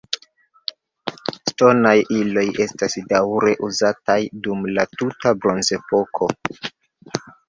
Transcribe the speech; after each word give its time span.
Ŝtonaj 1.49 1.91
iloj 2.19 2.45
estas 2.65 2.95
daŭre 3.11 3.53
uzataj 3.67 4.15
dum 4.47 4.65
la 4.79 4.87
tuta 5.03 5.35
bronzepoko. 5.45 6.31